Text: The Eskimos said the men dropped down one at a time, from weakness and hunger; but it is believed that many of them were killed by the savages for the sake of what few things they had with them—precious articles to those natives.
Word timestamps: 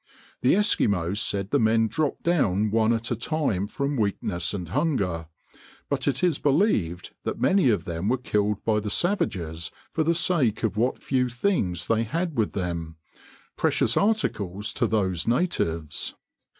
The 0.41 0.53
Eskimos 0.55 1.17
said 1.19 1.51
the 1.51 1.59
men 1.59 1.87
dropped 1.87 2.23
down 2.23 2.71
one 2.71 2.91
at 2.91 3.11
a 3.11 3.15
time, 3.15 3.67
from 3.67 3.97
weakness 3.97 4.51
and 4.51 4.69
hunger; 4.69 5.27
but 5.91 6.07
it 6.07 6.23
is 6.23 6.39
believed 6.39 7.11
that 7.23 7.39
many 7.39 7.69
of 7.69 7.85
them 7.85 8.09
were 8.09 8.17
killed 8.17 8.65
by 8.65 8.79
the 8.79 8.89
savages 8.89 9.69
for 9.91 10.03
the 10.03 10.15
sake 10.15 10.63
of 10.63 10.75
what 10.75 11.03
few 11.03 11.29
things 11.29 11.85
they 11.85 12.01
had 12.01 12.35
with 12.35 12.53
them—precious 12.53 13.95
articles 13.95 14.73
to 14.73 14.87
those 14.87 15.27
natives. 15.27 16.15